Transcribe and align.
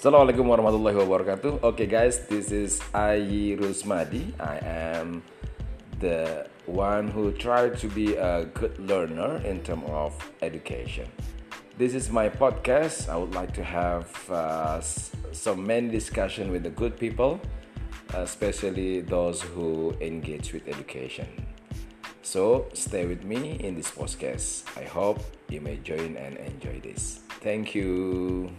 Assalamualaikum 0.00 0.48
warahmatullahi 0.48 0.96
wabarakatuh. 0.96 1.60
Okay, 1.60 1.84
guys, 1.84 2.24
this 2.24 2.48
is 2.48 2.80
Ayi 2.96 3.52
Rusmadi. 3.52 4.32
I 4.40 4.56
am 4.96 5.20
the 6.00 6.48
one 6.64 7.12
who 7.12 7.36
tried 7.36 7.76
to 7.84 7.86
be 7.92 8.16
a 8.16 8.48
good 8.56 8.80
learner 8.80 9.44
in 9.44 9.60
terms 9.60 9.84
of 9.92 10.16
education. 10.40 11.04
This 11.76 11.92
is 11.92 12.08
my 12.08 12.32
podcast. 12.32 13.12
I 13.12 13.20
would 13.20 13.36
like 13.36 13.52
to 13.60 13.60
have 13.60 14.08
uh, 14.32 14.80
some 15.36 15.68
main 15.68 15.92
discussion 15.92 16.48
with 16.48 16.64
the 16.64 16.72
good 16.72 16.96
people, 16.96 17.36
especially 18.16 19.04
those 19.04 19.44
who 19.52 19.92
engage 20.00 20.56
with 20.56 20.64
education. 20.64 21.28
So 22.24 22.72
stay 22.72 23.04
with 23.04 23.20
me 23.20 23.60
in 23.60 23.76
this 23.76 23.92
podcast. 23.92 24.64
I 24.80 24.88
hope 24.88 25.20
you 25.52 25.60
may 25.60 25.76
join 25.84 26.16
and 26.16 26.40
enjoy 26.40 26.80
this. 26.80 27.20
Thank 27.44 27.74
you. 27.74 28.52